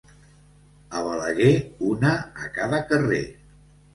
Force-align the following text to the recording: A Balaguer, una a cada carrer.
A 0.99 1.01
Balaguer, 1.07 1.51
una 1.91 2.13
a 2.45 2.49
cada 2.57 2.79
carrer. 2.93 3.23